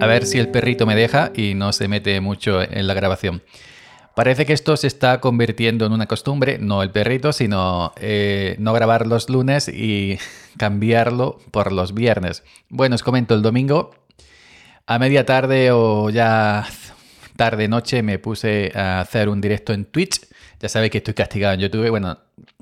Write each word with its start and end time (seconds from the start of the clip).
A 0.00 0.06
ver 0.06 0.26
si 0.26 0.38
el 0.38 0.48
perrito 0.48 0.86
me 0.86 0.94
deja 0.94 1.32
y 1.34 1.54
no 1.54 1.72
se 1.72 1.88
mete 1.88 2.20
mucho 2.20 2.62
en 2.62 2.86
la 2.86 2.94
grabación. 2.94 3.42
Parece 4.14 4.46
que 4.46 4.52
esto 4.52 4.76
se 4.76 4.86
está 4.86 5.20
convirtiendo 5.20 5.86
en 5.86 5.92
una 5.92 6.06
costumbre, 6.06 6.58
no 6.58 6.82
el 6.82 6.90
perrito, 6.90 7.32
sino 7.32 7.92
eh, 8.00 8.54
no 8.58 8.72
grabar 8.72 9.06
los 9.06 9.28
lunes 9.28 9.68
y 9.68 10.18
cambiarlo 10.56 11.38
por 11.50 11.72
los 11.72 11.94
viernes. 11.94 12.44
Bueno, 12.68 12.94
os 12.94 13.02
comento, 13.02 13.34
el 13.34 13.42
domingo 13.42 13.90
a 14.86 14.98
media 14.98 15.26
tarde 15.26 15.70
o 15.72 16.10
ya 16.10 16.66
tarde 17.36 17.68
noche 17.68 18.02
me 18.02 18.18
puse 18.18 18.72
a 18.74 19.00
hacer 19.00 19.28
un 19.28 19.40
directo 19.40 19.72
en 19.72 19.84
Twitch. 19.84 20.20
Ya 20.60 20.68
sabéis 20.68 20.90
que 20.90 20.98
estoy 20.98 21.14
castigado 21.14 21.54
en 21.54 21.60
YouTube. 21.60 21.88
Bueno, 21.90 22.18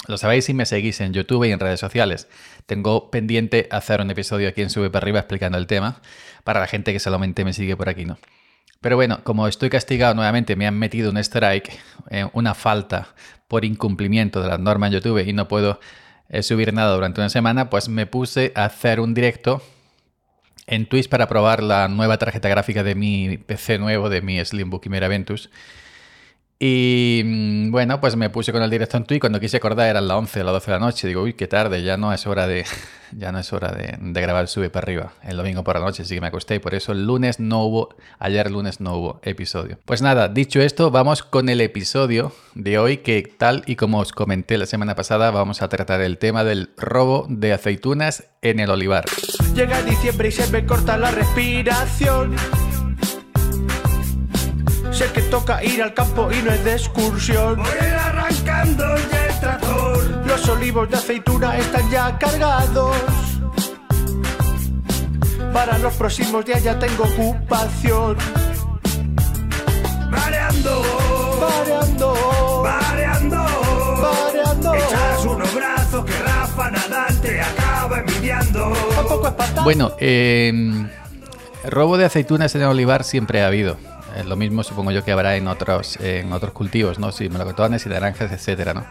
lo 0.06 0.18
sabéis 0.18 0.44
si 0.44 0.54
me 0.54 0.66
seguís 0.66 1.00
en 1.00 1.12
YouTube 1.12 1.44
y 1.44 1.52
en 1.52 1.60
redes 1.60 1.80
sociales. 1.80 2.28
Tengo 2.66 3.10
pendiente 3.10 3.68
hacer 3.70 4.00
un 4.00 4.10
episodio 4.10 4.48
aquí 4.48 4.62
en 4.62 4.70
Sube 4.70 4.90
para 4.90 5.04
arriba 5.04 5.20
explicando 5.20 5.56
el 5.56 5.66
tema 5.66 6.00
para 6.44 6.60
la 6.60 6.66
gente 6.66 6.92
que 6.92 7.00
solamente 7.00 7.44
me 7.44 7.52
sigue 7.52 7.76
por 7.76 7.88
aquí, 7.88 8.04
¿no? 8.04 8.18
Pero 8.80 8.96
bueno, 8.96 9.20
como 9.24 9.48
estoy 9.48 9.70
castigado 9.70 10.14
nuevamente, 10.14 10.54
me 10.56 10.66
han 10.66 10.78
metido 10.78 11.10
un 11.10 11.16
strike, 11.16 11.72
eh, 12.10 12.28
una 12.34 12.54
falta 12.54 13.08
por 13.48 13.64
incumplimiento 13.64 14.42
de 14.42 14.48
las 14.48 14.60
normas 14.60 14.88
en 14.88 15.00
YouTube 15.00 15.26
y 15.26 15.32
no 15.32 15.48
puedo 15.48 15.80
eh, 16.28 16.42
subir 16.42 16.72
nada 16.72 16.94
durante 16.94 17.20
una 17.20 17.30
semana, 17.30 17.70
pues 17.70 17.88
me 17.88 18.06
puse 18.06 18.52
a 18.54 18.66
hacer 18.66 19.00
un 19.00 19.14
directo 19.14 19.62
en 20.66 20.86
Twitch 20.86 21.08
para 21.08 21.28
probar 21.28 21.62
la 21.62 21.88
nueva 21.88 22.18
tarjeta 22.18 22.48
gráfica 22.48 22.82
de 22.82 22.94
mi 22.94 23.38
PC 23.38 23.78
nuevo, 23.78 24.10
de 24.10 24.20
mi 24.20 24.44
Slimbook 24.44 24.82
Chimera 24.82 25.08
Ventus. 25.08 25.50
Y 26.58 27.22
mm, 27.22 27.70
bueno, 27.70 28.00
pues 28.00 28.16
me 28.16 28.30
puse 28.30 28.50
con 28.50 28.62
el 28.62 28.70
directo 28.70 28.96
en 28.96 29.04
Twitch. 29.04 29.20
Cuando 29.20 29.40
quise 29.40 29.58
acordar 29.58 29.88
eran 29.88 30.08
las 30.08 30.16
11 30.16 30.40
o 30.40 30.44
las 30.44 30.52
12 30.54 30.66
de 30.66 30.72
la 30.72 30.84
noche. 30.84 31.08
Digo, 31.08 31.22
uy, 31.22 31.34
qué 31.34 31.46
tarde, 31.46 31.82
ya 31.82 31.96
no 31.98 32.12
es 32.12 32.26
hora 32.26 32.46
de, 32.46 32.64
ya 33.12 33.30
no 33.30 33.38
es 33.38 33.52
hora 33.52 33.72
de, 33.72 33.98
grabar 34.00 34.48
Sube 34.48 34.70
para 34.70 34.84
arriba. 34.84 35.12
El 35.22 35.36
domingo 35.36 35.62
por 35.64 35.78
la 35.78 35.84
noche 35.84 36.04
sí 36.04 36.14
que 36.14 36.20
me 36.20 36.28
acosté 36.28 36.54
y 36.54 36.58
por 36.58 36.74
eso 36.74 36.92
el 36.92 37.04
lunes 37.06 37.40
no 37.40 37.64
hubo, 37.64 37.94
ayer 38.18 38.50
lunes 38.50 38.80
no 38.80 38.96
hubo 38.96 39.20
episodio. 39.22 39.78
Pues 39.84 40.00
nada, 40.00 40.28
dicho 40.28 40.62
esto, 40.62 40.90
vamos 40.90 41.22
con 41.22 41.50
el 41.50 41.60
episodio 41.60 42.32
de 42.54 42.78
hoy 42.78 42.98
que 42.98 43.22
tal 43.22 43.62
y 43.66 43.76
como 43.76 43.98
os 43.98 44.12
comenté 44.12 44.56
la 44.56 44.66
semana 44.66 44.94
pasada, 44.94 45.30
vamos 45.30 45.60
a 45.60 45.68
tratar 45.68 46.00
el 46.00 46.16
tema 46.16 46.42
del 46.42 46.70
robo 46.78 47.26
de 47.28 47.52
aceitunas 47.52 48.24
en 48.40 48.60
el 48.60 48.70
olivar. 48.70 49.04
Llega 49.54 49.82
diciembre 49.82 50.28
y 50.28 50.32
se 50.32 50.50
me 50.50 50.64
corta 50.64 50.96
la 50.96 51.10
respiración 51.10 52.34
Sé 54.96 55.12
que 55.12 55.20
toca 55.20 55.62
ir 55.62 55.82
al 55.82 55.92
campo 55.92 56.30
y 56.32 56.40
no 56.40 56.50
es 56.50 56.64
de 56.64 56.72
excursión. 56.72 57.56
Voy 57.56 57.86
arrancando 57.86 58.96
ya 59.12 59.26
el 59.26 59.40
tractor. 59.40 60.26
Los 60.26 60.48
olivos 60.48 60.88
de 60.88 60.96
aceituna 60.96 61.58
están 61.58 61.90
ya 61.90 62.16
cargados. 62.18 62.96
Para 65.52 65.76
los 65.76 65.92
próximos 65.96 66.46
días 66.46 66.62
ya 66.62 66.78
tengo 66.78 67.04
ocupación. 67.04 68.16
Mareando, 70.10 70.82
Mareando, 71.40 72.62
mareando, 72.62 73.44
mareando. 74.00 74.74
Echas 74.76 75.24
unos 75.26 75.54
brazos 75.54 76.06
que 76.06 76.22
Rafa 76.22 76.70
Nadal 76.70 77.20
te 77.20 77.42
acaba 77.42 77.98
envidiando. 77.98 78.72
Tampoco 78.94 79.28
es 79.28 79.34
patata. 79.34 79.62
Bueno, 79.62 79.92
eh, 80.00 80.86
robo 81.64 81.98
de 81.98 82.06
aceitunas 82.06 82.54
en 82.54 82.62
el 82.62 82.68
olivar 82.68 83.04
siempre 83.04 83.42
ha 83.42 83.48
habido. 83.48 83.76
Lo 84.24 84.36
mismo 84.36 84.62
supongo 84.62 84.92
yo 84.92 85.04
que 85.04 85.12
habrá 85.12 85.36
en 85.36 85.48
otros, 85.48 85.96
en 86.00 86.32
otros 86.32 86.52
cultivos, 86.52 86.98
¿no? 86.98 87.12
Sí, 87.12 87.28
melocotones 87.28 87.84
y 87.86 87.88
naranjas, 87.88 88.32
etcétera, 88.32 88.74
¿no? 88.74 88.86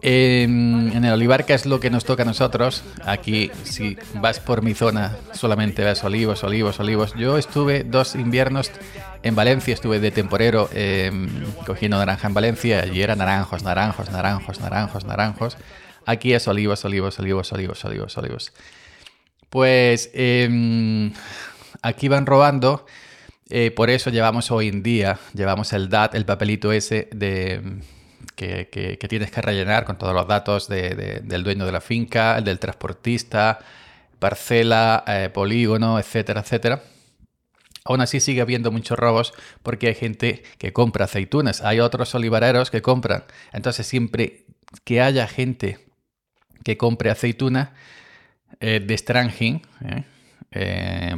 En, 0.00 0.92
en 0.94 1.04
el 1.04 1.12
olivar, 1.12 1.44
que 1.44 1.54
es 1.54 1.66
lo 1.66 1.80
que 1.80 1.90
nos 1.90 2.04
toca 2.04 2.22
a 2.22 2.26
nosotros, 2.26 2.84
aquí 3.04 3.50
si 3.64 3.96
vas 4.14 4.38
por 4.38 4.62
mi 4.62 4.72
zona 4.74 5.16
solamente 5.32 5.82
ves 5.82 6.04
olivos, 6.04 6.44
olivos, 6.44 6.78
olivos. 6.78 7.14
Yo 7.16 7.36
estuve 7.36 7.82
dos 7.82 8.14
inviernos 8.14 8.70
en 9.24 9.34
Valencia, 9.34 9.74
estuve 9.74 9.98
de 9.98 10.12
temporero 10.12 10.68
eh, 10.72 11.10
cogiendo 11.66 11.98
naranja 11.98 12.28
en 12.28 12.34
Valencia 12.34 12.86
y 12.86 13.02
era 13.02 13.16
naranjos, 13.16 13.64
naranjos, 13.64 14.10
naranjos, 14.10 14.60
naranjos, 14.60 15.04
naranjos. 15.04 15.56
Aquí 16.06 16.32
es 16.32 16.46
olivos, 16.46 16.84
olivos, 16.84 17.18
olivos, 17.18 17.52
olivos, 17.52 17.84
olivos, 17.84 18.16
olivos. 18.16 18.52
Pues 19.50 20.10
eh, 20.14 21.10
aquí 21.82 22.08
van 22.08 22.26
robando 22.26 22.86
eh, 23.50 23.70
por 23.70 23.88
eso 23.88 24.10
llevamos 24.10 24.50
hoy 24.50 24.68
en 24.68 24.82
día, 24.82 25.18
llevamos 25.32 25.72
el 25.72 25.88
DAT, 25.88 26.14
el 26.14 26.26
papelito 26.26 26.70
ese 26.70 27.08
de, 27.14 27.80
que, 28.34 28.68
que, 28.68 29.08
tienes 29.08 29.30
que 29.30 29.40
rellenar 29.40 29.84
con 29.84 29.96
todos 29.96 30.14
los 30.14 30.28
datos 30.28 30.68
de, 30.68 30.90
de, 30.90 31.20
del 31.20 31.44
dueño 31.44 31.64
de 31.64 31.72
la 31.72 31.80
finca, 31.80 32.36
el 32.36 32.44
del 32.44 32.58
transportista, 32.58 33.58
parcela, 34.18 35.02
eh, 35.06 35.30
polígono, 35.32 35.98
etcétera, 35.98 36.40
etcétera. 36.40 36.82
Aún 37.84 38.02
así 38.02 38.20
sigue 38.20 38.42
habiendo 38.42 38.70
muchos 38.70 38.98
robos 38.98 39.32
porque 39.62 39.88
hay 39.88 39.94
gente 39.94 40.42
que 40.58 40.74
compra 40.74 41.06
aceitunas, 41.06 41.62
hay 41.62 41.80
otros 41.80 42.14
olivareros 42.14 42.70
que 42.70 42.82
compran. 42.82 43.24
Entonces 43.54 43.86
siempre 43.86 44.44
que 44.84 45.00
haya 45.00 45.26
gente 45.26 45.78
que 46.64 46.76
compre 46.76 47.10
aceituna 47.10 47.72
eh, 48.60 48.80
de 48.80 48.92
extranjero, 48.92 49.62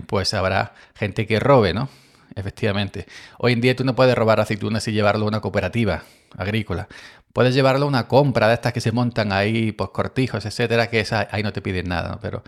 pues 0.07 0.35
habrá 0.35 0.75
gente 0.95 1.27
que 1.27 1.41
robe, 1.41 1.73
¿no? 1.73 1.89
Efectivamente. 2.35 3.07
Hoy 3.39 3.53
en 3.53 3.61
día 3.61 3.77
tú 3.77 3.85
no 3.85 3.95
puedes 3.95 4.15
robar 4.15 4.41
aceitunas 4.41 4.87
y 4.89 4.93
llevarlo 4.93 5.25
a 5.25 5.29
una 5.29 5.41
cooperativa 5.41 6.05
agrícola. 6.37 6.89
Puedes 7.33 7.55
llevarlo 7.55 7.87
a 7.87 7.89
una 7.89 8.09
compra 8.09 8.49
de 8.49 8.55
estas 8.55 8.73
que 8.73 8.81
se 8.81 8.93
montan 8.93 9.33
ahí, 9.33 9.73
pues 9.73 9.91
cortijos, 9.91 10.45
etcétera, 10.47 10.89
que 10.89 11.01
esa, 11.01 11.29
ahí 11.31 11.43
no 11.43 11.53
te 11.53 11.63
piden 11.63 11.89
nada, 11.89 12.11
¿no? 12.11 12.21
Pero 12.21 12.43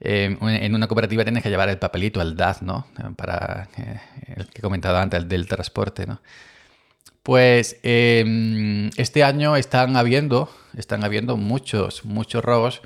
eh, 0.00 0.36
en 0.40 0.74
una 0.74 0.86
cooperativa 0.86 1.24
tienes 1.24 1.42
que 1.42 1.50
llevar 1.50 1.68
el 1.68 1.78
papelito, 1.78 2.22
el 2.22 2.36
DAS, 2.36 2.62
¿no? 2.62 2.86
Para 3.16 3.68
eh, 3.76 4.00
el 4.36 4.46
que 4.46 4.58
he 4.58 4.62
comentado 4.62 4.98
antes, 4.98 5.20
el 5.20 5.28
del 5.28 5.46
transporte, 5.46 6.06
¿no? 6.06 6.20
Pues 7.22 7.78
eh, 7.82 8.90
este 8.96 9.24
año 9.24 9.56
están 9.56 9.96
habiendo, 9.96 10.50
están 10.76 11.04
habiendo 11.04 11.36
muchos, 11.36 12.04
muchos 12.04 12.42
robos. 12.42 12.80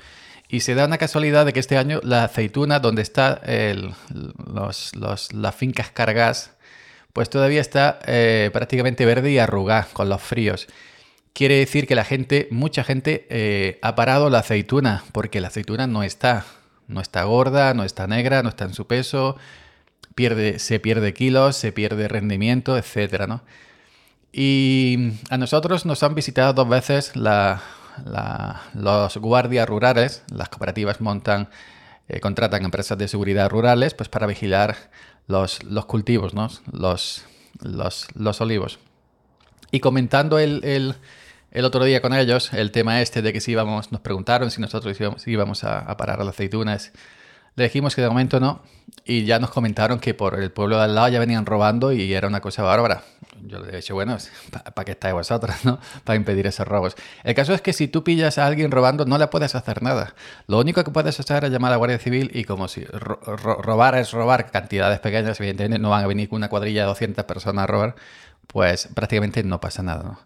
Y 0.47 0.59
se 0.59 0.75
da 0.75 0.85
una 0.85 0.97
casualidad 0.97 1.45
de 1.45 1.53
que 1.53 1.59
este 1.59 1.77
año 1.77 1.99
la 2.03 2.25
aceituna, 2.25 2.79
donde 2.79 3.01
está 3.01 3.41
los, 4.13 4.91
las 4.95 5.55
fincas 5.55 5.89
cargas, 5.89 6.51
pues 7.13 7.29
todavía 7.29 7.61
está 7.61 7.99
eh, 8.05 8.49
prácticamente 8.51 9.05
verde 9.05 9.31
y 9.31 9.37
arrugada 9.37 9.87
con 9.93 10.09
los 10.09 10.21
fríos. 10.21 10.67
Quiere 11.33 11.55
decir 11.55 11.87
que 11.87 11.95
la 11.95 12.03
gente, 12.03 12.47
mucha 12.51 12.83
gente, 12.83 13.25
eh, 13.29 13.79
ha 13.81 13.95
parado 13.95 14.29
la 14.29 14.39
aceituna, 14.39 15.03
porque 15.13 15.41
la 15.41 15.47
aceituna 15.47 15.87
no 15.87 16.03
está, 16.03 16.45
no 16.87 17.01
está 17.01 17.23
gorda, 17.23 17.73
no 17.73 17.83
está 17.83 18.05
negra, 18.07 18.43
no 18.43 18.49
está 18.49 18.65
en 18.65 18.73
su 18.73 18.85
peso, 18.85 19.37
pierde, 20.13 20.59
se 20.59 20.79
pierde 20.79 21.13
kilos, 21.13 21.55
se 21.55 21.71
pierde 21.71 22.07
rendimiento, 22.07 22.77
etcétera, 22.77 23.27
¿no? 23.27 23.43
Y 24.33 25.13
a 25.29 25.37
nosotros 25.37 25.85
nos 25.85 26.03
han 26.03 26.15
visitado 26.15 26.51
dos 26.51 26.67
veces 26.67 27.15
la, 27.15 27.61
los 28.73 29.17
guardias 29.17 29.67
rurales, 29.67 30.23
las 30.31 30.49
cooperativas 30.49 31.01
montan, 31.01 31.49
eh, 32.07 32.19
contratan 32.19 32.63
empresas 32.63 32.97
de 32.97 33.07
seguridad 33.07 33.49
rurales 33.49 33.93
pues 33.93 34.09
para 34.09 34.27
vigilar 34.27 34.75
los, 35.27 35.63
los 35.63 35.85
cultivos, 35.85 36.33
¿no? 36.33 36.49
los, 36.71 37.25
los, 37.61 38.07
los, 38.15 38.41
olivos. 38.41 38.79
Y 39.71 39.79
comentando 39.79 40.39
el, 40.39 40.63
el, 40.63 40.95
el, 41.51 41.65
otro 41.65 41.83
día 41.83 42.01
con 42.01 42.13
ellos 42.13 42.53
el 42.53 42.71
tema 42.71 43.01
este 43.01 43.21
de 43.21 43.33
que 43.33 43.41
si 43.41 43.51
íbamos, 43.51 43.91
nos 43.91 44.01
preguntaron 44.01 44.51
si 44.51 44.61
nosotros 44.61 44.99
íbamos, 44.99 45.27
íbamos 45.27 45.63
a, 45.63 45.79
a 45.79 45.97
parar 45.97 46.19
las 46.19 46.29
aceitunas 46.29 46.91
le 47.55 47.63
dijimos 47.63 47.95
que 47.95 48.01
de 48.01 48.09
momento 48.09 48.39
no 48.39 48.61
y 49.05 49.25
ya 49.25 49.39
nos 49.39 49.49
comentaron 49.49 49.99
que 49.99 50.13
por 50.13 50.39
el 50.39 50.51
pueblo 50.51 50.77
de 50.77 50.83
al 50.83 50.95
lado 50.95 51.07
ya 51.09 51.19
venían 51.19 51.45
robando 51.45 51.91
y 51.91 52.13
era 52.13 52.27
una 52.27 52.41
cosa 52.41 52.63
bárbara. 52.63 53.03
Yo 53.45 53.59
le 53.59 53.73
he 53.73 53.75
dicho, 53.77 53.93
bueno, 53.93 54.17
¿para 54.73 54.85
qué 54.85 54.91
estáis 54.91 55.13
vosotros, 55.13 55.55
no? 55.63 55.79
Para 56.03 56.17
impedir 56.17 56.47
esos 56.47 56.67
robos. 56.67 56.95
El 57.23 57.35
caso 57.35 57.53
es 57.53 57.61
que 57.61 57.73
si 57.73 57.87
tú 57.87 58.03
pillas 58.03 58.37
a 58.37 58.45
alguien 58.45 58.71
robando 58.71 59.05
no 59.05 59.17
le 59.17 59.27
puedes 59.27 59.55
hacer 59.55 59.83
nada. 59.83 60.15
Lo 60.47 60.59
único 60.59 60.83
que 60.83 60.91
puedes 60.91 61.19
hacer 61.19 61.45
es 61.45 61.51
llamar 61.51 61.69
a 61.69 61.71
la 61.71 61.77
Guardia 61.77 61.99
Civil 61.99 62.31
y 62.33 62.43
como 62.45 62.67
si 62.67 62.83
robar 62.85 63.95
es 63.95 64.11
robar 64.11 64.51
cantidades 64.51 64.99
pequeñas, 64.99 65.39
evidentemente 65.39 65.79
no 65.79 65.89
van 65.91 66.03
a 66.03 66.07
venir 66.07 66.29
una 66.31 66.49
cuadrilla 66.49 66.81
de 66.81 66.87
200 66.87 67.25
personas 67.25 67.63
a 67.63 67.67
robar, 67.67 67.95
pues 68.47 68.89
prácticamente 68.93 69.43
no 69.43 69.59
pasa 69.59 69.83
nada, 69.83 70.03
¿no? 70.03 70.19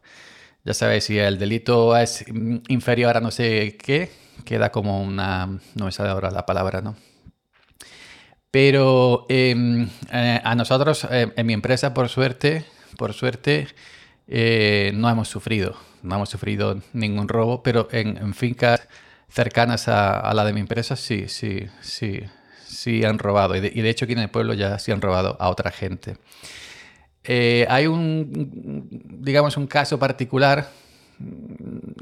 Ya 0.65 0.73
sabéis, 0.73 1.05
si 1.05 1.17
el 1.17 1.39
delito 1.39 1.95
es 1.97 2.25
inferior 2.67 3.17
a 3.17 3.21
no 3.21 3.31
sé 3.31 3.77
qué, 3.77 4.11
queda 4.45 4.71
como 4.71 5.01
una... 5.01 5.47
no 5.75 5.85
me 5.85 5.91
sale 5.91 6.09
ahora 6.09 6.31
la 6.31 6.45
palabra, 6.45 6.81
¿no? 6.81 6.95
Pero 8.51 9.27
em, 9.29 9.89
eh, 10.11 10.41
a 10.43 10.55
nosotros, 10.55 11.05
eh, 11.11 11.31
en 11.35 11.45
mi 11.45 11.53
empresa, 11.53 11.93
por 11.93 12.09
suerte, 12.09 12.65
por 12.97 13.13
suerte, 13.13 13.67
eh, 14.27 14.91
no 14.95 15.09
hemos 15.09 15.27
sufrido, 15.27 15.75
no 16.01 16.15
hemos 16.15 16.29
sufrido 16.29 16.81
ningún 16.93 17.27
robo, 17.27 17.61
pero 17.61 17.87
en, 17.91 18.33
fincas 18.33 18.87
cercanas 19.29 19.87
a, 19.87 20.33
la 20.33 20.45
de 20.45 20.53
mi 20.53 20.61
empresa 20.61 20.95
sí, 20.95 21.27
sí, 21.27 21.67
sí, 21.81 22.21
sí 22.65 23.03
han 23.05 23.19
robado. 23.19 23.55
Y 23.55 23.59
de, 23.59 23.89
hecho 23.89 24.05
aquí 24.05 24.13
en 24.13 24.19
el 24.19 24.29
pueblo 24.29 24.55
ya 24.55 24.79
sí 24.79 24.91
han 24.91 25.01
robado 25.01 25.37
a 25.39 25.49
otra 25.49 25.69
gente. 25.69 26.17
hay 27.67 27.85
un, 27.85 28.87
digamos, 29.21 29.57
un 29.57 29.67
caso 29.67 29.99
particular 29.99 30.69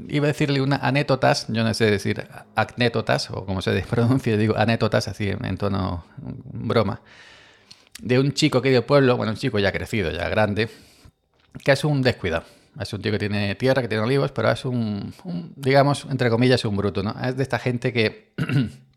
iba 0.08 0.24
a 0.24 0.28
decirle 0.28 0.60
una 0.60 0.76
anécdotas, 0.76 1.46
yo 1.48 1.64
no 1.64 1.74
sé 1.74 1.90
decir 1.90 2.26
anécdotas 2.54 3.30
o 3.30 3.44
como 3.44 3.62
se 3.62 3.80
pronuncia, 3.90 4.36
digo 4.36 4.56
anécdotas 4.56 5.08
así 5.08 5.28
en, 5.28 5.56
tono 5.56 6.04
broma. 6.16 7.00
de 8.00 8.18
un 8.18 8.32
chico 8.32 8.62
que 8.62 8.70
de 8.70 8.82
pueblo, 8.82 9.16
bueno, 9.16 9.32
un 9.32 9.38
chico 9.38 9.58
ya 9.58 9.72
crecido, 9.72 10.10
ya 10.10 10.28
grande, 10.28 10.68
que 11.64 11.72
es 11.72 11.84
un 11.84 12.02
descuidado. 12.02 12.44
Es 12.80 12.92
un 12.92 13.02
tío 13.02 13.10
que 13.10 13.18
tiene 13.18 13.56
tierra, 13.56 13.82
que 13.82 13.88
tiene 13.88 14.04
olivos, 14.04 14.30
pero 14.30 14.52
es 14.52 14.64
un, 14.64 15.12
un 15.24 15.52
digamos, 15.56 16.06
entre 16.10 16.30
comillas, 16.30 16.64
un 16.64 16.76
bruto, 16.76 17.02
¿no? 17.02 17.16
Es 17.20 17.36
de 17.36 17.42
esta 17.42 17.58
gente 17.58 17.92
que 17.92 18.34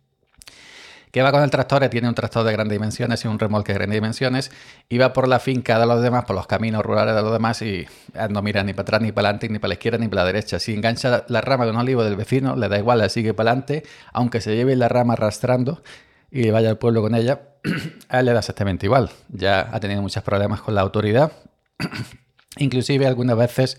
que 1.12 1.22
va 1.22 1.32
con 1.32 1.44
el 1.44 1.50
tractor, 1.50 1.88
tiene 1.90 2.08
un 2.08 2.16
tractor 2.16 2.46
de 2.46 2.52
grandes 2.54 2.76
dimensiones 2.76 3.24
y 3.26 3.28
un 3.28 3.38
remolque 3.38 3.74
de 3.74 3.80
grandes 3.80 3.98
dimensiones, 3.98 4.52
y 4.90 4.98
va 4.98 5.14
por 5.14 5.28
la 5.28 5.40
finca 5.40 5.78
de 5.78 5.86
los 5.86 6.02
demás, 6.02 6.26
por 6.26 6.36
los 6.36 6.48
caminos 6.48 6.84
rurales 6.84 7.14
de 7.14 7.22
los 7.22 7.34
demás, 7.34 7.62
y 7.62 7.86
no 8.30 8.42
mira 8.42 8.64
ni 8.64 8.74
para 8.74 8.84
atrás, 8.84 9.02
ni 9.02 9.12
para 9.12 9.28
adelante, 9.28 9.50
ni 9.50 9.60
para 9.60 9.70
la 9.70 9.74
izquierda, 9.74 9.98
ni 9.98 10.08
para 10.08 10.22
la 10.22 10.28
derecha. 10.28 10.60
Si 10.60 10.74
engancha 10.74 11.26
la 11.28 11.42
rama 11.42 11.66
de 11.66 11.72
un 11.72 11.78
olivo 11.78 12.04
del 12.04 12.16
vecino, 12.16 12.56
le 12.56 12.70
da 12.70 12.78
igual, 12.78 13.00
le 13.00 13.10
sigue 13.10 13.34
para 13.34 13.52
adelante, 13.52 13.84
aunque 14.14 14.40
se 14.40 14.56
lleve 14.56 14.76
la 14.76 14.88
rama 14.88 15.14
arrastrando 15.14 15.84
y 16.32 16.50
vaya 16.50 16.70
al 16.70 16.78
pueblo 16.78 17.02
con 17.02 17.14
ella, 17.14 17.42
a 18.10 18.20
él 18.20 18.26
le 18.26 18.34
da 18.34 18.40
exactamente 18.40 18.86
igual. 18.86 19.10
Ya 19.30 19.70
ha 19.72 19.80
tenido 19.82 20.02
muchos 20.02 20.24
problemas 20.24 20.62
con 20.62 20.76
la 20.76 20.82
autoridad, 20.82 21.34
inclusive 22.58 23.06
algunas 23.06 23.38
veces... 23.38 23.78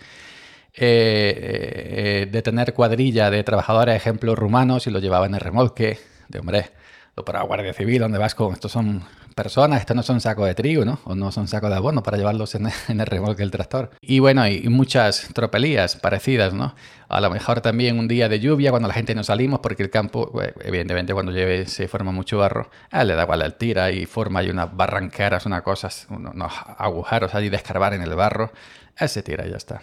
Eh, 0.75 2.23
eh, 2.25 2.29
de 2.33 2.41
tener 2.41 2.73
cuadrilla 2.73 3.31
de 3.31 3.45
trabajadores, 3.45 3.95
ejemplos 3.95 4.39
rumanos, 4.39 4.87
y 4.87 4.91
lo 4.91 5.01
llevaba 5.01 5.27
en 5.27 5.35
el 5.35 5.41
remolque, 5.41 5.99
de 6.29 6.39
hombre, 6.39 6.71
o 7.15 7.25
para 7.25 7.43
Guardia 7.43 7.75
Civil, 7.75 8.01
donde 8.01 8.19
vas 8.19 8.35
con, 8.35 8.53
estos 8.53 8.73
son 8.73 9.05
personas, 9.35 9.81
estos 9.81 9.97
no 9.97 10.03
son 10.03 10.21
sacos 10.21 10.47
de 10.47 10.55
trigo, 10.55 10.85
¿no? 10.85 11.01
O 11.05 11.15
no 11.15 11.33
son 11.33 11.49
sacos 11.49 11.71
de 11.71 11.77
abono 11.77 12.03
para 12.03 12.17
llevarlos 12.17 12.55
en, 12.55 12.69
el 12.89 13.07
remolque 13.07 13.43
del 13.43 13.51
tractor. 13.51 13.91
Y 14.01 14.19
bueno, 14.19 14.47
y, 14.47 14.69
muchas 14.69 15.29
tropelías 15.35 15.97
parecidas, 15.97 16.55
¿no? 16.55 16.75
A 17.09 17.21
lo 17.21 17.31
mejor 17.31 17.61
también 17.61 17.99
un 17.99 18.09
día 18.09 18.29
de 18.29 18.41
lluvia 18.41 18.71
cuando 18.71 18.89
la 18.89 18.95
gente 18.95 19.15
no 19.15 19.25
salimos 19.25 19.61
porque 19.61 19.83
el 19.83 19.91
campo, 19.91 20.31
pues, 20.33 20.53
evidentemente 20.65 21.13
cuando 21.13 21.33
llueve 21.33 21.67
se 21.67 21.89
forma 21.89 22.13
mucho 22.13 22.39
barro, 22.39 22.71
a 22.91 23.05
le 23.05 23.15
da 23.15 23.25
igual, 23.25 23.43
el 23.43 23.55
tira 23.55 23.91
y 23.91 24.07
forma 24.07 24.41
hay 24.41 24.51
unas 24.51 24.75
barranqueras, 24.75 25.45
unas 25.45 25.63
cosas, 25.63 26.07
unos 26.09 26.53
agujeros 26.79 27.35
allí 27.35 27.51
de 27.51 27.57
escarbar 27.57 27.93
en 27.95 28.03
el 28.03 28.15
barro, 28.15 28.53
él 28.97 29.09
se 29.09 29.23
tira 29.23 29.47
y 29.47 29.51
ya 29.51 29.57
está. 29.57 29.83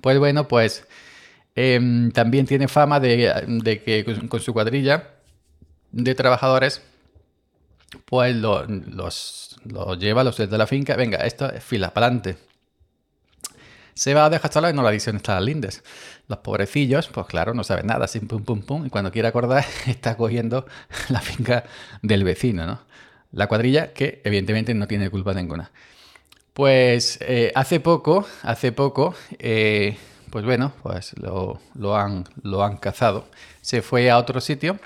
Pues 0.00 0.18
bueno, 0.20 0.46
pues 0.46 0.86
em, 1.56 2.12
también 2.12 2.46
tiene 2.46 2.68
fama 2.68 3.00
de, 3.00 3.82
que 3.84 4.28
con 4.28 4.40
su 4.40 4.52
cuadrilla 4.52 5.19
de 5.92 6.14
trabajadores, 6.14 6.82
pues 8.04 8.36
los, 8.36 8.68
los 9.64 9.98
lleva, 9.98 10.24
los 10.24 10.36
de 10.36 10.58
la 10.58 10.66
finca, 10.66 10.96
venga, 10.96 11.18
esto 11.18 11.50
es 11.50 11.62
fila, 11.62 11.92
para 11.92 12.06
adelante. 12.06 12.36
Se 13.94 14.14
va 14.14 14.26
a 14.26 14.30
dejar 14.30 14.50
y 14.70 14.72
no 14.72 14.82
la 14.82 14.90
dicen 14.90 15.16
estas 15.16 15.42
lindes. 15.42 15.82
Los 16.28 16.38
pobrecillos, 16.38 17.08
pues 17.08 17.26
claro, 17.26 17.54
no 17.54 17.64
saben 17.64 17.86
nada, 17.86 18.06
sin 18.06 18.28
pum 18.28 18.44
pum 18.44 18.62
pum, 18.62 18.86
y 18.86 18.90
cuando 18.90 19.10
quiere 19.10 19.28
acordar 19.28 19.64
está 19.86 20.16
cogiendo 20.16 20.66
la 21.08 21.20
finca 21.20 21.64
del 22.02 22.24
vecino, 22.24 22.66
¿no? 22.66 22.80
La 23.32 23.46
cuadrilla 23.46 23.92
que 23.92 24.20
evidentemente 24.24 24.74
no 24.74 24.86
tiene 24.88 25.10
culpa 25.10 25.34
ninguna. 25.34 25.70
Pues 26.52 27.18
eh, 27.20 27.52
hace 27.54 27.78
poco, 27.80 28.26
hace 28.42 28.72
poco, 28.72 29.14
eh, 29.38 29.96
pues 30.30 30.44
bueno, 30.44 30.72
pues 30.82 31.16
lo, 31.18 31.60
lo, 31.74 31.96
han, 31.96 32.24
lo 32.42 32.64
han 32.64 32.76
cazado. 32.76 33.26
Se 33.60 33.82
fue 33.82 34.10
a 34.10 34.18
otro 34.18 34.40
sitio 34.40 34.78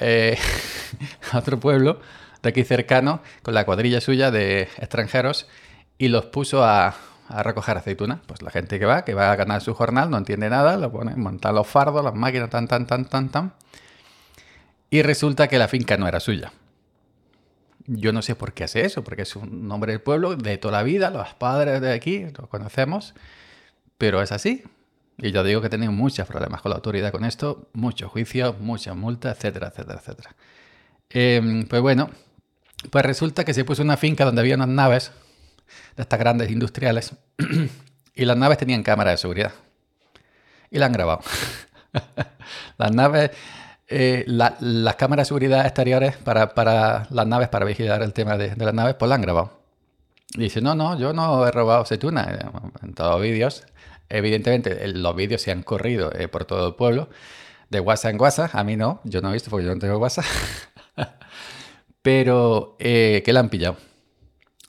eh, 0.00 0.36
a 1.32 1.38
otro 1.38 1.60
pueblo 1.60 2.00
de 2.42 2.48
aquí 2.48 2.64
cercano 2.64 3.20
con 3.42 3.54
la 3.54 3.64
cuadrilla 3.64 4.00
suya 4.00 4.30
de 4.30 4.62
extranjeros 4.78 5.46
y 5.98 6.08
los 6.08 6.26
puso 6.26 6.64
a, 6.64 6.94
recoger 7.28 7.76
aceituna. 7.76 8.22
Pues 8.26 8.42
la 8.42 8.50
gente 8.50 8.80
que 8.80 8.86
va, 8.86 9.04
que 9.04 9.14
va 9.14 9.30
a 9.30 9.36
ganar 9.36 9.60
su 9.60 9.72
jornal, 9.74 10.10
no 10.10 10.16
entiende 10.16 10.50
nada, 10.50 10.76
lo 10.76 10.90
pone, 10.90 11.14
monta 11.14 11.52
los 11.52 11.66
fardos, 11.66 12.02
las 12.02 12.14
máquinas, 12.14 12.50
tan, 12.50 12.66
tan, 12.66 12.86
tan, 12.86 13.04
tan, 13.04 13.28
tan. 13.28 13.52
Y 14.90 15.02
resulta 15.02 15.46
que 15.46 15.58
la 15.58 15.68
finca 15.68 15.96
no 15.96 16.08
era 16.08 16.18
suya. 16.18 16.52
Yo 17.86 18.12
no 18.12 18.22
sé 18.22 18.34
por 18.34 18.52
qué 18.52 18.64
hace 18.64 18.84
eso, 18.84 19.04
porque 19.04 19.22
es 19.22 19.36
un 19.36 19.68
nombre 19.68 19.92
del 19.92 20.00
pueblo 20.00 20.34
de 20.34 20.58
toda 20.58 20.72
la 20.72 20.82
vida, 20.82 21.10
los 21.10 21.34
padres 21.34 21.80
de 21.80 21.92
aquí, 21.92 22.26
los 22.36 22.48
conocemos, 22.48 23.14
pero 23.96 24.22
es 24.22 24.32
así. 24.32 24.64
Y 25.22 25.32
yo 25.32 25.44
digo 25.44 25.60
que 25.60 25.66
he 25.66 25.70
tenido 25.70 25.92
muchos 25.92 26.26
problemas 26.26 26.62
con 26.62 26.70
la 26.70 26.76
autoridad 26.76 27.12
con 27.12 27.24
esto, 27.24 27.68
muchos 27.74 28.10
juicios, 28.10 28.58
muchas 28.58 28.96
multas, 28.96 29.36
etcétera, 29.36 29.68
etcétera, 29.68 30.00
etcétera. 30.00 30.34
Em, 31.10 31.66
pues 31.66 31.82
bueno, 31.82 32.08
pues 32.90 33.04
resulta 33.04 33.44
que 33.44 33.52
se 33.52 33.64
puso 33.64 33.82
una 33.82 33.98
finca 33.98 34.24
donde 34.24 34.40
había 34.40 34.54
unas 34.54 34.68
naves 34.68 35.12
de 35.96 36.02
estas 36.02 36.18
grandes 36.18 36.50
industriales 36.50 37.14
y 38.14 38.24
las 38.24 38.36
naves 38.36 38.56
tenían 38.56 38.82
cámara 38.82 39.10
de 39.10 39.18
seguridad. 39.18 39.52
Y 40.70 40.78
la 40.78 40.86
han 40.86 40.92
grabado. 40.92 41.20
las 42.78 42.92
naves, 42.92 43.30
eh, 43.88 44.24
las 44.26 44.94
cámaras 44.96 45.26
de 45.26 45.28
seguridad 45.28 45.66
exteriores 45.66 46.16
para, 46.16 47.06
las 47.10 47.26
naves, 47.26 47.48
para 47.48 47.66
vigilar 47.66 48.02
el 48.02 48.14
tema 48.14 48.38
de, 48.38 48.56
las 48.56 48.74
naves, 48.74 48.94
pues 48.94 49.08
la 49.10 49.16
han 49.16 49.22
grabado. 49.22 49.60
Y 50.32 50.42
dice, 50.42 50.62
no, 50.62 50.74
no, 50.74 50.98
yo 50.98 51.12
no 51.12 51.46
he 51.46 51.50
robado 51.50 51.82
aceituna. 51.82 52.38
En 52.82 52.94
todos 52.94 53.10
los 53.10 53.20
vídeos 53.20 53.64
Evidentemente, 54.10 54.86
los 54.88 55.14
vídeos 55.14 55.40
se 55.40 55.52
han 55.52 55.62
corrido 55.62 56.12
eh, 56.12 56.28
por 56.28 56.44
todo 56.44 56.68
el 56.68 56.74
pueblo, 56.74 57.08
de 57.70 57.80
WhatsApp 57.80 58.12
en 58.12 58.20
WhatsApp. 58.20 58.54
A 58.54 58.64
mí 58.64 58.76
no, 58.76 59.00
yo 59.04 59.22
no 59.22 59.30
he 59.30 59.32
visto 59.32 59.50
porque 59.50 59.66
yo 59.66 59.72
no 59.72 59.78
tengo 59.78 59.96
WhatsApp. 59.98 60.24
Pero 62.02 62.76
eh, 62.80 63.22
que 63.24 63.32
la 63.32 63.40
han 63.40 63.48
pillado. 63.48 63.76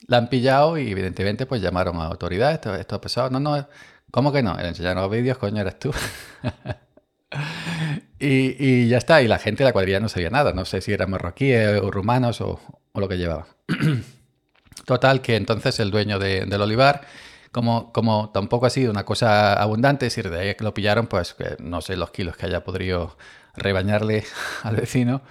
La 0.07 0.17
han 0.17 0.29
pillado 0.29 0.77
y 0.77 0.91
evidentemente 0.91 1.45
pues 1.45 1.61
llamaron 1.61 1.97
a 1.97 2.05
autoridades. 2.05 2.55
Esto, 2.55 2.75
esto 2.75 2.95
ha 2.95 3.01
pasado. 3.01 3.29
No, 3.31 3.39
no, 3.39 3.67
¿cómo 4.11 4.31
que 4.31 4.43
no? 4.43 4.55
Le 4.55 4.67
enseñaron 4.67 5.01
los 5.01 5.11
vídeos, 5.11 5.37
coño, 5.37 5.61
eres 5.61 5.79
tú. 5.79 5.91
y, 8.19 8.87
ya 8.87 8.97
está. 8.97 9.21
Y 9.23 9.27
la 9.27 9.39
gente 9.39 9.63
de 9.63 9.69
la 9.69 9.73
cuadrilla 9.73 9.99
no 9.99 10.09
sabía 10.09 10.29
nada. 10.29 10.53
No 10.53 10.65
sé 10.65 10.81
si 10.81 10.93
eran 10.93 11.09
marroquíes 11.09 11.81
o 11.81 11.89
rumanos 11.89 12.41
o, 12.41 12.59
lo 12.93 13.07
que 13.07 13.17
llevaba. 13.17 13.47
Total, 14.85 15.21
que 15.21 15.35
entonces 15.35 15.79
el 15.79 15.89
dueño 15.89 16.19
del 16.19 16.61
olivar 16.61 17.01
como, 17.51 17.91
como 17.91 18.31
tampoco 18.33 18.65
ha 18.65 18.69
sido 18.69 18.91
una 18.91 19.05
cosa 19.05 19.53
abundante, 19.53 20.07
es 20.07 20.15
decir, 20.15 20.31
de 20.31 20.39
ahí 20.39 20.55
que 20.55 20.63
lo 20.63 20.73
pillaron, 20.73 21.07
pues 21.07 21.35
no 21.59 21.81
sé 21.81 21.97
los 21.97 22.11
kilos 22.11 22.37
que 22.37 22.45
haya 22.45 22.63
podido 22.63 23.17
rebañarle 23.55 24.23
al 24.63 24.75
vecino, 24.77 25.21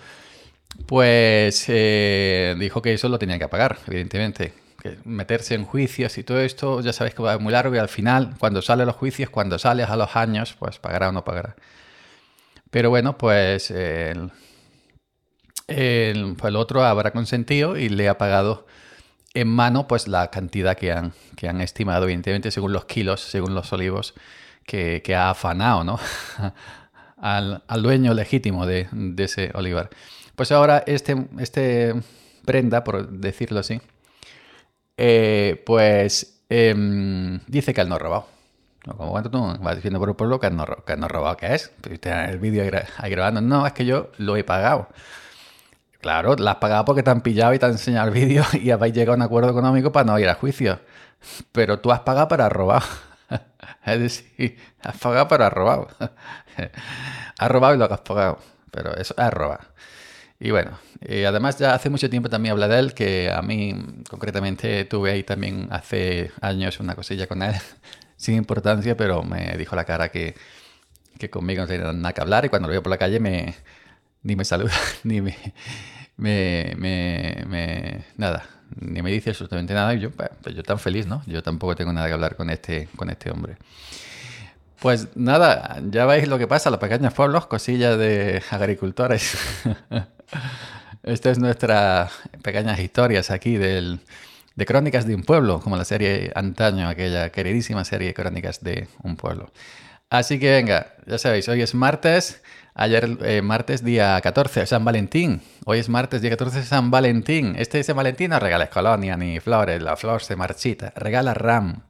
pues 0.87 1.65
eh, 1.69 2.57
dijo 2.59 2.83
que 2.83 2.95
eso 2.95 3.09
lo 3.09 3.19
tenía 3.19 3.39
que 3.39 3.49
pagar, 3.49 3.79
evidentemente. 3.87 4.53
Que 4.83 4.97
meterse 5.05 5.55
en 5.55 5.67
juicios 5.67 6.17
y 6.19 6.25
todo 6.25 6.41
esto, 6.41 6.81
ya 6.81 6.93
sabéis 6.95 7.15
que 7.15 7.23
va 7.23 7.39
muy 7.39 7.53
largo 7.53 7.75
y 7.75 7.79
al 7.79 7.89
final, 7.89 8.35
cuando 8.39 8.63
salen 8.63 8.87
los 8.87 8.97
juicios, 8.97 9.29
cuando 9.31 9.59
sales 9.59 9.91
a 9.91 9.97
los 9.97 10.17
años, 10.17 10.55
pues 10.59 10.79
pagará 10.79 11.11
o 11.11 11.13
no 11.13 11.25
pagará. 11.25 11.57
Pero 12.71 12.91
bueno, 12.91 13.19
pues 13.19 13.71
el, 13.71 14.31
el, 15.69 16.37
pues 16.37 16.51
el 16.51 16.57
otro 16.57 16.85
habrá 16.85 17.13
consentido 17.13 17.77
y 17.77 17.89
le 17.89 18.09
ha 18.09 18.19
pagado 18.19 18.67
en 19.35 19.49
mano 19.49 19.87
pues 19.87 20.09
la 20.09 20.31
cantidad 20.31 20.77
que 20.77 20.93
han, 20.93 21.13
que 21.37 21.49
han 21.49 21.61
estimado, 21.61 22.05
evidentemente 22.05 22.51
según 22.51 22.73
los 22.73 22.85
kilos, 22.85 23.21
según 23.21 23.55
los 23.55 23.73
olivos 23.73 24.15
que, 24.65 25.03
ha 25.15 25.31
afanado 25.31 25.85
¿no? 25.85 25.99
al, 27.19 27.63
dueño 27.83 28.15
legítimo 28.15 28.67
de, 28.67 28.89
ese 29.19 29.51
olivar. 29.55 29.91
Pues 30.37 30.53
ahora 30.53 30.83
este, 30.87 31.27
este 31.39 31.95
prenda, 32.45 32.85
por 32.85 33.09
decirlo 33.09 33.61
así, 33.61 33.81
eh, 34.97 35.63
pues 35.67 36.43
em, 36.49 37.41
dice 37.47 37.75
que 37.75 37.81
él 37.81 37.89
no 37.89 37.97
ha 37.97 37.99
robado. 37.99 38.27
Como 38.97 39.11
cuando 39.11 39.31
tú 39.31 39.63
vas 39.63 39.77
diciendo 39.77 39.99
por 39.99 40.09
el 40.09 40.17
pueblo 40.17 40.41
que 40.41 40.51
no, 40.51 40.65
que 40.87 40.97
no 40.97 41.07
robado, 41.07 41.37
¿qué 41.37 41.55
es? 41.55 41.71
El 42.03 42.39
vídeo 42.39 42.65
ahí 42.97 43.11
grabando. 43.11 43.43
No, 43.43 43.67
es 43.67 43.75
que 43.75 43.85
yo 43.85 44.11
lo 44.17 44.37
he 44.37 44.45
pagado. 44.45 44.89
Claro, 46.01 46.35
la 46.37 46.53
has 46.53 46.57
pagado 46.57 46.85
porque 46.87 47.03
te 47.03 47.11
han 47.11 47.21
pillado 47.21 47.53
y 47.53 47.59
te 47.59 47.67
han 47.67 47.73
enseñado 47.73 48.09
el 48.09 48.15
vídeo 48.15 48.43
y 48.55 48.71
habéis 48.71 48.95
llegado 48.95 49.13
a 49.13 49.17
un 49.17 49.23
acuerdo 49.23 49.51
económico 49.51 49.93
para 49.93 50.05
no 50.05 50.19
ir 50.19 50.29
a 50.29 50.35
juicio. 50.35 50.81
Pero 51.53 51.81
tú 51.81 51.93
has 51.93 52.01
pagado 52.01 52.29
para 52.29 52.49
robar. 52.49 52.83
Es 53.87 54.01
decir, 54.01 54.59
has 54.83 54.99
pagado 54.99 55.29
para 55.29 55.51
robar. 55.51 55.89
Has 57.39 57.51
robado 57.51 57.75
y 57.75 57.79
lo 57.79 57.89
que 57.89 57.95
has 57.95 58.01
pagado. 58.01 58.39
Pero 58.71 58.95
eso 58.97 59.15
es 59.17 59.31
robar. 59.31 59.61
Y 60.41 60.51
bueno, 60.51 60.79
y 61.01 61.25
además 61.25 61.59
ya 61.59 61.75
hace 61.75 61.91
mucho 61.91 62.11
tiempo 62.11 62.29
también 62.31 62.53
habla 62.53 62.69
de 62.69 62.79
él, 62.79 62.95
que 62.95 63.31
a 63.33 63.43
mí 63.43 63.75
concretamente 64.09 64.85
tuve 64.87 65.13
ahí 65.13 65.23
también 65.25 65.69
hace 65.71 66.33
años 66.41 66.81
una 66.81 66.95
cosilla 66.97 67.27
con 67.27 67.43
él, 67.43 67.55
sin 68.17 68.37
importancia, 68.37 68.97
pero 68.97 69.23
me 69.23 69.57
dijo 69.59 69.77
la 69.77 69.85
cara 69.85 70.11
que, 70.11 70.35
que 71.19 71.31
conmigo 71.31 71.63
no 71.63 71.69
tenía 71.69 71.93
nada 71.93 72.13
que 72.15 72.21
hablar 72.23 72.45
y 72.47 72.49
cuando 72.49 72.69
lo 72.69 72.73
veo 72.73 72.83
por 72.83 72.91
la 72.91 72.99
calle 72.99 73.21
me, 73.21 73.55
ni 74.23 74.37
me 74.37 74.45
saluda, 74.45 74.73
ni 75.05 75.21
me, 75.21 75.37
me, 76.17 76.75
me, 76.77 78.05
nada, 78.17 78.45
ni 78.79 79.03
me 79.03 79.11
dice 79.11 79.31
absolutamente 79.31 79.75
nada. 79.75 79.95
Y 79.95 80.01
yo, 80.01 80.11
pues, 80.11 80.31
pues 80.43 80.55
yo 80.55 80.63
tan 80.63 80.79
feliz, 80.79 81.07
¿no? 81.07 81.23
Yo 81.27 81.43
tampoco 81.43 81.75
tengo 81.77 81.93
nada 81.93 82.07
que 82.07 82.13
hablar 82.13 82.37
con 82.37 82.51
este, 82.51 82.89
con 82.97 83.11
este 83.11 83.31
hombre. 83.31 83.57
Pues 84.81 85.09
nada, 85.15 85.79
ya 85.91 86.07
veis 86.07 86.27
lo 86.27 86.39
que 86.39 86.47
pasa, 86.47 86.71
los 86.71 86.81
pequeños 86.81 87.13
pueblos, 87.13 87.47
cosillas 87.47 87.99
de 87.99 88.43
agricultores. 88.51 89.37
Estas 91.03 91.33
es 91.33 91.39
nuestras 91.39 92.13
pequeñas 92.43 92.79
historias 92.79 93.31
aquí 93.31 93.57
del, 93.57 94.01
de 94.55 94.67
Crónicas 94.67 95.07
de 95.07 95.15
un 95.15 95.23
Pueblo, 95.23 95.61
como 95.61 95.77
la 95.77 95.85
serie 95.85 96.33
antaño, 96.35 96.89
aquella 96.89 97.31
queridísima 97.31 97.85
serie 97.85 98.15
Crónicas 98.15 98.63
de 98.63 98.89
un 99.03 99.17
Pueblo. 99.17 99.51
Así 100.11 100.39
que 100.39 100.51
venga, 100.51 100.95
ya 101.07 101.19
sabéis, 101.19 101.49
hoy 101.49 101.63
es 101.63 101.75
martes, 101.75 102.43
Ayer, 102.75 103.19
eh, 103.23 103.43
martes, 103.43 103.83
día 103.83 104.21
14, 104.21 104.65
San 104.65 104.85
Valentín. 104.85 105.43
Hoy 105.65 105.81
es 105.81 105.89
martes, 105.89 106.23
día 106.23 106.31
14, 106.31 106.63
San 106.63 106.91
Valentín. 106.91 107.55
Este 107.59 107.83
San 107.83 107.97
Valentín 107.97 108.31
no 108.31 108.39
regales 108.39 108.69
colonia 108.69 109.17
ni 109.17 109.41
flores, 109.41 109.83
la 109.83 109.97
flor 109.97 110.23
se 110.23 110.37
marchita. 110.37 110.93
Regala 110.95 111.35
RAM. 111.35 111.83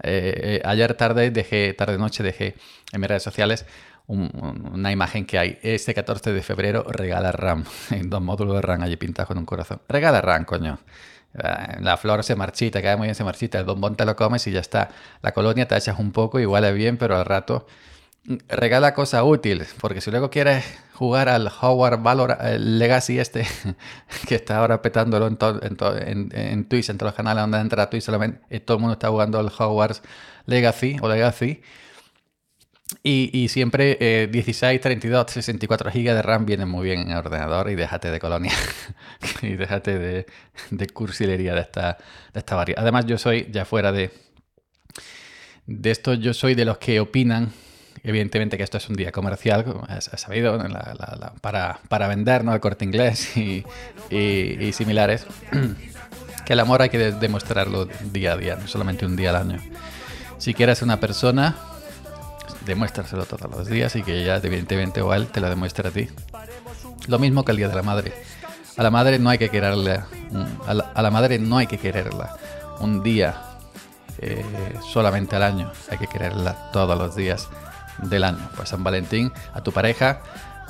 Eh, 0.00 0.60
eh, 0.60 0.62
ayer 0.64 0.94
tarde 0.94 1.30
dejé, 1.30 1.74
tarde 1.74 1.98
noche 1.98 2.22
dejé 2.22 2.54
en 2.92 3.00
mis 3.00 3.08
redes 3.08 3.22
sociales 3.22 3.66
una 4.06 4.92
imagen 4.92 5.26
que 5.26 5.38
hay. 5.38 5.58
Este 5.62 5.92
14 5.92 6.32
de 6.32 6.42
febrero 6.42 6.84
regala 6.88 7.32
RAM. 7.32 7.64
En 7.90 8.08
dos 8.08 8.22
módulos 8.22 8.56
de 8.56 8.62
RAM 8.62 8.82
allí 8.82 8.96
pintados 8.96 9.28
con 9.28 9.38
un 9.38 9.46
corazón. 9.46 9.80
Regala 9.88 10.20
RAM, 10.20 10.44
coño. 10.44 10.78
La 11.80 11.96
flor 11.96 12.22
se 12.24 12.36
marchita, 12.36 12.82
queda 12.82 12.96
muy 12.96 13.06
bien, 13.06 13.14
se 13.14 13.24
marchita. 13.24 13.58
El 13.58 13.64
bombón 13.64 13.96
te 13.96 14.04
lo 14.04 14.14
comes 14.14 14.46
y 14.46 14.52
ya 14.52 14.60
está. 14.60 14.90
La 15.22 15.32
colonia 15.32 15.66
te 15.66 15.76
echas 15.76 15.98
un 15.98 16.12
poco, 16.12 16.38
igual 16.38 16.64
es 16.64 16.74
bien, 16.74 16.98
pero 16.98 17.16
al 17.16 17.24
rato 17.24 17.66
regala 18.48 18.94
cosa 18.94 19.24
útil. 19.24 19.64
Porque 19.80 20.00
si 20.00 20.10
luego 20.10 20.30
quieres 20.30 20.64
jugar 20.94 21.28
al 21.28 21.50
Howard 21.60 22.02
Valor 22.02 22.36
Legacy 22.58 23.18
este, 23.18 23.46
que 24.28 24.36
está 24.36 24.58
ahora 24.58 24.82
petándolo 24.82 25.26
en, 25.26 25.38
en, 26.06 26.28
en, 26.32 26.64
Twitch, 26.68 26.90
en 26.90 26.98
todos 26.98 27.10
los 27.10 27.16
canales 27.16 27.42
donde 27.42 27.58
entra 27.58 27.90
Twitch, 27.90 28.04
solamente 28.04 28.60
todo 28.60 28.76
el 28.76 28.80
mundo 28.80 28.94
está 28.94 29.08
jugando 29.08 29.38
al 29.38 29.46
Hogwarts 29.46 30.02
Legacy 30.46 30.96
o 31.00 31.08
Legacy. 31.08 31.62
Y, 33.02 33.48
siempre 33.48 33.96
eh, 34.00 34.28
16, 34.30 34.80
32, 34.80 35.30
64 35.30 35.90
GB 35.90 36.14
de 36.14 36.22
RAM 36.22 36.44
vienen 36.46 36.68
muy 36.68 36.84
bien 36.84 37.00
en 37.00 37.10
el 37.10 37.16
ordenador 37.16 37.70
y 37.70 37.74
déjate 37.74 38.10
de 38.10 38.20
colonia 38.20 38.52
y 39.42 39.54
déjate 39.54 39.98
de, 39.98 40.26
de 40.70 40.86
cursilería 40.88 41.54
de 41.54 41.62
esta, 41.62 41.98
de 42.32 42.38
esta 42.38 42.54
variedad. 42.54 42.82
Además, 42.82 43.06
yo 43.06 43.18
soy, 43.18 43.48
ya 43.50 43.64
fuera 43.64 43.92
de, 43.92 44.10
de 45.66 45.90
esto, 45.90 46.14
yo 46.14 46.34
soy 46.34 46.54
de 46.54 46.64
los 46.64 46.78
que 46.78 47.00
opinan, 47.00 47.52
evidentemente 48.04 48.56
que 48.56 48.62
esto 48.62 48.78
es 48.78 48.88
un 48.88 48.96
día 48.96 49.12
comercial, 49.12 49.64
has, 49.88 50.10
sabido, 50.16 50.58
para, 51.40 51.80
para, 51.88 52.08
vender, 52.08 52.44
¿no? 52.44 52.52
El 52.54 52.60
corte 52.60 52.84
inglés 52.84 53.36
y, 53.36 53.64
y, 54.10 54.72
similares, 54.72 55.26
que 56.44 56.52
el 56.52 56.60
amor 56.60 56.82
hay 56.82 56.88
que 56.88 56.98
demostrarlo 56.98 57.86
día 58.12 58.32
a 58.32 58.36
día, 58.36 58.56
no 58.56 58.66
solamente 58.66 59.06
un 59.06 59.16
día 59.16 59.30
al 59.30 59.36
año. 59.36 59.58
Si 60.38 60.54
quieres 60.54 60.82
una 60.82 60.98
persona, 60.98 61.56
demuéstraselo 62.66 63.24
todos 63.24 63.50
los 63.50 63.68
días 63.68 63.94
y 63.94 64.02
que 64.02 64.22
ella 64.22 64.36
evidentemente 64.42 65.00
igual 65.00 65.28
te 65.28 65.40
lo 65.40 65.48
demuestre 65.48 65.88
a 65.88 65.92
ti. 65.92 66.08
Lo 67.06 67.18
mismo 67.18 67.44
que 67.44 67.52
el 67.52 67.58
Día 67.58 67.68
de 67.68 67.74
la 67.74 67.82
Madre. 67.82 68.12
A 68.76 68.82
la 68.82 68.90
madre 68.90 69.18
no 69.18 69.28
hay 69.28 69.36
que 69.36 69.50
quererla, 69.50 70.06
a 70.66 71.02
la, 71.02 71.10
madre 71.10 71.38
no 71.38 71.58
hay 71.58 71.66
que 71.66 71.76
quererla 71.76 72.36
un 72.80 73.02
día 73.02 73.36
eh, 74.18 74.42
solamente 74.90 75.36
al 75.36 75.42
año, 75.42 75.70
hay 75.90 75.98
que 75.98 76.06
quererla 76.06 76.70
todos 76.72 76.96
los 76.96 77.14
días 77.14 77.50
del 77.98 78.24
año. 78.24 78.48
Pues 78.56 78.68
San 78.68 78.84
Valentín, 78.84 79.32
a 79.52 79.62
tu 79.62 79.72
pareja, 79.72 80.20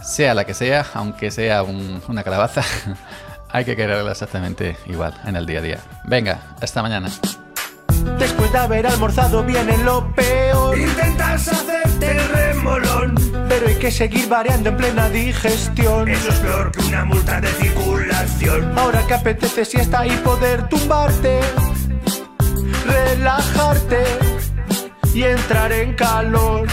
sea 0.02 0.34
la 0.34 0.44
que 0.44 0.54
sea, 0.54 0.86
aunque 0.94 1.30
sea 1.30 1.62
una 1.62 2.22
calabaza, 2.22 2.62
hay 3.50 3.64
que 3.64 3.76
quererla 3.76 4.12
exactamente 4.12 4.76
igual 4.86 5.14
en 5.24 5.36
el 5.36 5.46
día 5.46 5.58
a 5.58 5.62
día. 5.62 5.78
Venga, 6.04 6.40
hasta 6.60 6.82
mañana. 6.82 7.08
Después 8.18 8.52
de 8.52 8.58
haber 8.58 8.86
almorzado 8.86 9.44
viene 9.44 9.78
lo 9.78 10.12
peor. 10.14 10.78
Intentas 10.78 11.48
hacerte 11.48 12.10
el 12.10 12.28
remolón. 12.28 13.14
Pero 13.48 13.68
hay 13.68 13.76
que 13.76 13.90
seguir 13.90 14.28
variando 14.28 14.70
en 14.70 14.76
plena 14.76 15.08
digestión. 15.08 16.08
Eso 16.08 16.30
es 16.30 16.36
peor 16.36 16.72
que 16.72 16.80
una 16.80 17.04
multa 17.04 17.40
de 17.40 17.48
circulación. 17.48 18.78
Ahora 18.78 19.06
que 19.06 19.14
apetece 19.14 19.64
siesta 19.64 20.06
y 20.06 20.10
poder 20.18 20.68
tumbarte, 20.68 21.40
relajarte 22.86 24.04
y 25.14 25.24
entrar 25.24 25.72
en 25.72 25.94
calor. 25.94 26.66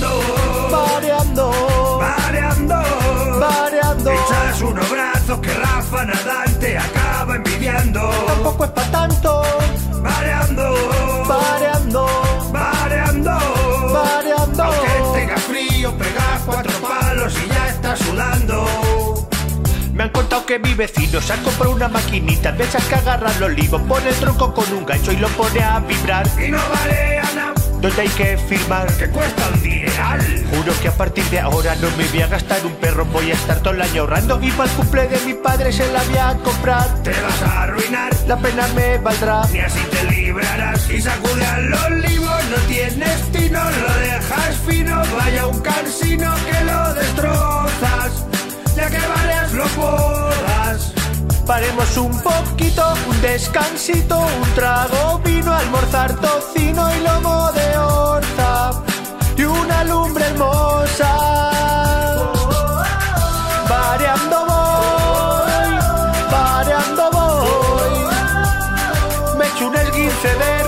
Variando, 0.00 0.70
variando, 0.70 1.98
variando, 1.98 2.74
variando. 3.38 4.10
Echas 4.10 4.62
unos 4.62 4.90
brazos 4.90 5.40
que 5.40 5.52
Rafa 5.52 6.04
Nadal 6.06 6.58
te 6.58 6.78
acaba 6.78 7.36
envidiando. 7.36 8.08
Tampoco 8.26 8.64
es 8.64 8.70
para 8.70 8.90
tanto. 8.90 9.42
Variando, 10.02 10.74
variando, 11.28 12.06
variando, 12.50 13.30
variando. 13.92 14.62
Aunque 14.62 15.18
tenga 15.20 15.36
frío, 15.36 15.92
pegas 15.98 16.40
cuatro 16.46 16.72
palos 16.80 17.34
y 17.44 17.48
ya 17.48 17.68
estás 17.68 17.98
sudando. 17.98 19.28
Me 19.92 20.04
han 20.04 20.10
contado 20.10 20.46
que 20.46 20.58
mi 20.58 20.72
vecino 20.72 21.20
se 21.20 21.34
ha 21.34 21.36
comprado 21.42 21.74
una 21.74 21.88
maquinita 21.88 22.52
de 22.52 22.64
esas 22.64 22.82
que 22.86 22.94
agarran 22.94 23.38
los 23.38 23.50
olivos, 23.50 23.82
pone 23.82 24.08
el 24.08 24.14
tronco 24.14 24.54
con 24.54 24.72
un 24.72 24.86
gancho 24.86 25.12
y 25.12 25.16
lo 25.16 25.28
pone 25.28 25.62
a 25.62 25.78
vibrar. 25.80 26.26
Y 26.42 26.50
no 26.50 26.58
vale 26.72 27.18
a 27.18 27.34
nada. 27.34 27.59
Donde 27.80 28.02
hay 28.02 28.08
que 28.08 28.36
firmar 28.36 28.86
que 28.98 29.08
cuesta 29.08 29.48
un 29.54 29.62
dineral. 29.62 30.20
Juro 30.50 30.72
que 30.82 30.88
a 30.88 30.92
partir 30.92 31.24
de 31.30 31.40
ahora 31.40 31.74
no 31.76 31.88
me 31.96 32.06
voy 32.08 32.20
a 32.20 32.26
gastar 32.26 32.64
un 32.66 32.74
perro, 32.74 33.06
voy 33.06 33.30
a 33.30 33.34
estar 33.34 33.58
todo 33.60 33.72
el 33.72 33.80
año 33.80 34.02
ahorrando 34.02 34.38
y 34.42 34.50
para 34.50 34.70
el 34.70 34.76
cumple 34.76 35.08
de 35.08 35.18
mi 35.20 35.32
padre 35.32 35.72
se 35.72 35.90
la 35.90 36.02
voy 36.02 36.18
a 36.18 36.36
comprar. 36.44 37.02
Te 37.02 37.10
vas 37.10 37.42
a 37.42 37.62
arruinar, 37.62 38.14
la 38.28 38.36
pena 38.36 38.68
me 38.74 38.98
valdrá. 38.98 39.46
Ni 39.50 39.60
así 39.60 39.80
te 39.90 40.04
librarás 40.10 40.90
y 40.90 41.00
sacude 41.00 41.46
al 41.46 41.72
olivo, 41.72 42.26
no 42.26 42.56
tienes 42.68 43.32
tino, 43.32 43.62
lo 43.62 44.00
dejas 44.00 44.56
fino, 44.68 45.02
vaya 45.16 45.46
un 45.46 45.60
cansino 45.60 46.34
que 46.50 46.64
lo 46.64 46.94
destrozas, 46.94 48.26
ya 48.76 48.90
que 48.90 48.98
varias 48.98 49.52
lo 49.54 49.64
podas. 49.68 50.92
Paremos 51.46 51.96
un 51.96 52.22
poquito, 52.22 52.94
un 53.08 53.20
descansito, 53.22 54.18
un 54.18 54.54
trago 54.54 55.18
vino, 55.24 55.52
almorzar 55.52 56.14
tocino 56.20 56.88
y 56.94 57.00
lomo 57.02 57.50
de 57.52 57.69
y 57.69 57.69
lumbre 59.90 60.24
hermosa. 60.24 61.10
Variando 63.68 64.36
voy, 64.50 65.70
variando 66.30 67.10
voy, 67.18 67.94
me 69.36 69.44
echo 69.46 69.66
un 69.68 69.76
esguince 69.76 70.28
de 70.42 70.59